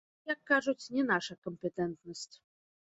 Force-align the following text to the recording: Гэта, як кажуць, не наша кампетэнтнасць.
Гэта, 0.07 0.27
як 0.35 0.39
кажуць, 0.51 0.89
не 0.95 1.03
наша 1.11 1.33
кампетэнтнасць. 1.49 2.31